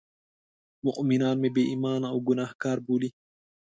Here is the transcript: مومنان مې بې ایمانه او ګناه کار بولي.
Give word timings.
مومنان 0.85 1.35
مې 1.41 1.49
بې 1.55 1.63
ایمانه 1.71 2.07
او 2.13 2.17
ګناه 2.27 2.51
کار 2.63 2.77
بولي. 2.85 3.09